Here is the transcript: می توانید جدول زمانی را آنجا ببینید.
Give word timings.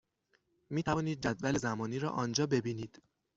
می 0.69 0.83
توانید 0.83 1.21
جدول 1.23 1.57
زمانی 1.57 1.99
را 1.99 2.09
آنجا 2.09 2.47
ببینید. 2.47 3.01